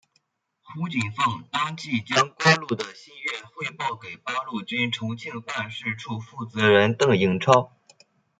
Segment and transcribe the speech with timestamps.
[0.63, 7.71] 胡绣凤当即将关露的心愿汇报给八路军重庆办事处负责人邓颖超。